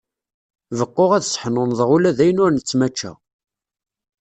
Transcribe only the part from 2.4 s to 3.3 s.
ur nettmačča.